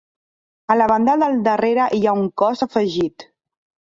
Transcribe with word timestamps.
A 0.67 0.77
la 0.77 0.85
banda 0.91 1.13
del 1.23 1.35
darrere 1.47 1.85
hi 1.97 2.01
ha 2.05 2.15
un 2.21 2.25
cos 2.43 2.65
afegit. 2.67 3.27